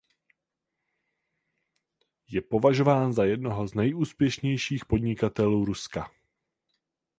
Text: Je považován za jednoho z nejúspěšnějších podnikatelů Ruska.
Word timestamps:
Je 2.27 2.41
považován 2.41 3.13
za 3.13 3.23
jednoho 3.23 3.67
z 3.67 3.73
nejúspěšnějších 3.73 4.85
podnikatelů 4.85 5.65
Ruska. 5.65 6.11